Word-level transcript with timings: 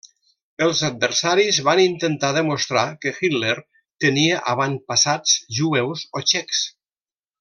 Els 0.67 0.79
adversaris 0.87 1.59
van 1.67 1.81
intentar 1.83 2.31
demostrar 2.37 2.85
que 3.03 3.13
Hitler 3.19 3.53
tenia 4.07 4.41
avantpassats 4.55 5.37
jueus 5.59 6.07
o 6.21 6.25
txecs. 6.33 6.65